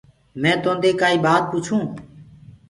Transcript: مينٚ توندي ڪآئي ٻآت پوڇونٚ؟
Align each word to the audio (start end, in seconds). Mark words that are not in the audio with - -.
مينٚ 0.41 0.61
توندي 0.63 0.91
ڪآئي 0.99 1.17
ٻآت 1.25 1.43
پوڇونٚ؟ 1.51 1.87